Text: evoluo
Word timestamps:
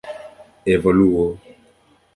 evoluo 0.73 1.25